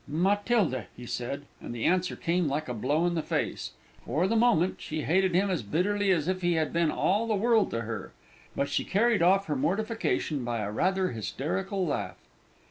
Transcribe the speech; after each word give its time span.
"Matilda," 0.07 0.87
he 0.97 1.05
said; 1.05 1.43
and 1.61 1.75
the 1.75 1.85
answer 1.85 2.15
came 2.15 2.47
like 2.47 2.67
a 2.67 2.73
blow 2.73 3.05
in 3.05 3.13
the 3.13 3.21
face. 3.21 3.73
For 4.03 4.27
the 4.27 4.35
moment 4.35 4.77
she 4.81 5.03
hated 5.03 5.35
him 5.35 5.51
as 5.51 5.61
bitterly 5.61 6.09
as 6.09 6.27
if 6.27 6.41
he 6.41 6.53
had 6.53 6.73
been 6.73 6.89
all 6.89 7.27
the 7.27 7.35
world 7.35 7.69
to 7.69 7.81
her; 7.81 8.11
but 8.55 8.67
she 8.67 8.83
carried 8.83 9.21
off 9.21 9.45
her 9.45 9.55
mortification 9.55 10.43
by 10.43 10.61
a 10.61 10.71
rather 10.71 11.11
hysterical 11.11 11.85
laugh. 11.85 12.17